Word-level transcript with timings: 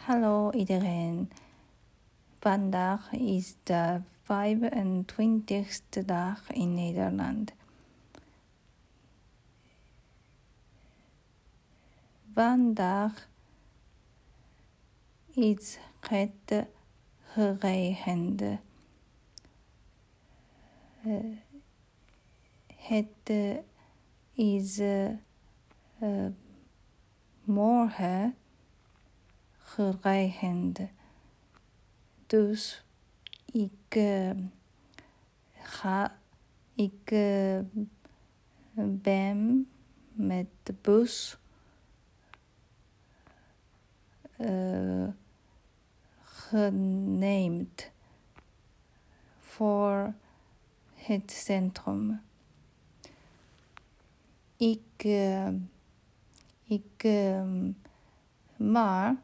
Hallo 0.00 0.50
iedereen. 0.50 1.30
Vandaag 2.38 3.12
is 3.12 3.54
de 3.62 4.00
25ste 4.22 6.04
dag 6.04 6.50
in 6.50 6.74
Nederland. 6.74 7.52
Vandaag 12.34 13.28
is 15.30 15.78
het 16.00 16.66
geregend. 17.22 18.42
Uh, 21.04 21.36
het 22.76 23.30
is 24.32 24.78
uh, 24.78 26.26
morgen 27.44 28.39
geregend. 29.74 30.80
Dus 32.26 32.84
ik 33.52 33.94
uh, 33.96 34.30
ga, 35.52 36.18
ik 36.74 37.10
uh, 37.10 37.58
ben 38.84 39.68
met 40.12 40.46
de 40.62 40.74
bus 40.80 41.38
uh, 44.38 45.08
geneemd 46.22 47.90
voor 49.38 50.14
het 50.94 51.30
centrum. 51.30 52.20
Ik, 54.56 55.04
ik, 56.64 57.08
maar 58.56 59.16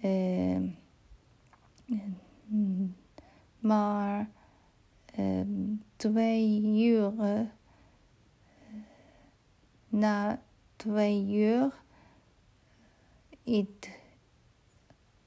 uh, 0.00 0.60
maar 3.58 4.30
uh, 5.18 5.40
twee 5.96 6.62
uur 6.62 7.12
uh, 7.12 7.40
na 9.88 10.42
twee 10.76 11.26
uur 11.26 11.82
it 13.42 13.90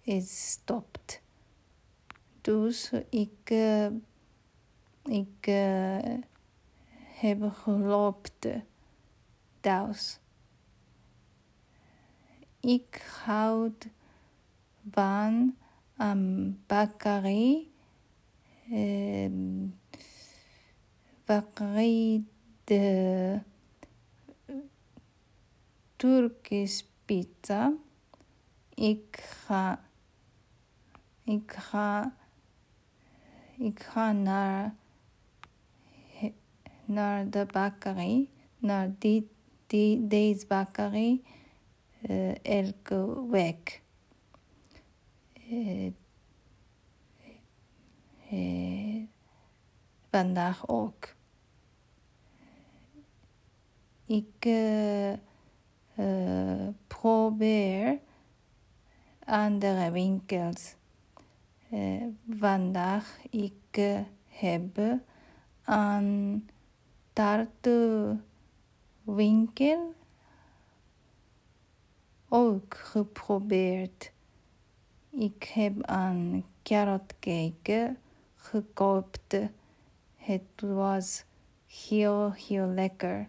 is 0.02 0.52
stopped. 0.52 1.22
Dus 2.42 2.92
ik, 3.10 3.50
uh, 3.52 3.86
ik 5.04 5.46
heb 7.20 7.52
gelopen 7.54 8.66
thuis. 9.60 10.20
Ik 12.60 13.06
houd 13.24 13.88
بان 14.86 15.54
ام 16.02 16.54
باكاري 16.70 17.68
باكاري 21.28 22.24
د 22.70 22.72
تركيس 26.00 26.86
بيتزا 27.08 27.74
إكها 28.80 29.82
إكها 33.62 34.14
نار 34.14 34.72
نار 36.88 37.24
دا 37.24 37.44
باكاري 37.44 38.28
نار 38.62 38.88
دي 38.88 39.24
دي 39.72 39.96
ديز 39.96 40.44
باكاري 40.44 41.22
إلك 42.06 42.94
آه، 42.94 43.06
ويك 43.06 43.83
Uh, 45.54 45.92
uh, 48.32 49.08
vandaag 50.10 50.68
ook. 50.68 51.16
Ik 54.06 54.48
probeer 56.88 58.00
andere 59.26 59.92
winkels. 59.92 60.76
vandaag 62.30 63.18
ik 63.30 63.98
heb 64.28 64.78
een 65.66 66.50
taartenwinkel 67.14 69.94
ook 72.30 72.78
geprobeerd. 72.78 74.13
Ik 75.18 75.44
heb 75.44 75.74
een 75.90 76.46
carrotcake 76.64 77.96
gekoopt. 78.36 79.36
Het 80.16 80.62
was 80.62 81.24
heel, 81.88 82.32
heel 82.32 82.68
lekker. 82.68 83.28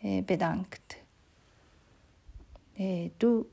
Eh, 0.00 0.24
bedankt. 0.24 1.02
Eh, 2.72 3.10
doe, 3.16 3.44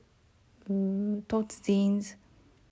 uh, 0.67 1.17
tot 1.25 1.59
ziens. 1.61 2.15